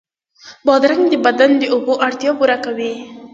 بادرنګ 0.65 1.05
د 1.11 1.13
بدن 1.25 1.51
د 1.57 1.63
اوبو 1.73 1.93
اړتیا 2.05 2.31
پوره 2.37 2.57
کوي. 2.65 2.93